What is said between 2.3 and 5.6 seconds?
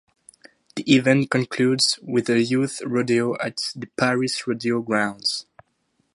youth rodeo at the Paris rodeo grounds.